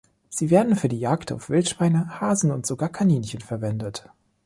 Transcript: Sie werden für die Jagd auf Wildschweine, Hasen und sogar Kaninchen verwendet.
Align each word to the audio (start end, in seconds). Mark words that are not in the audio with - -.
Sie 0.29 0.49
werden 0.49 0.75
für 0.75 0.87
die 0.87 0.99
Jagd 0.99 1.31
auf 1.31 1.51
Wildschweine, 1.51 2.19
Hasen 2.19 2.49
und 2.49 2.65
sogar 2.65 2.89
Kaninchen 2.89 3.41
verwendet. 3.41 4.09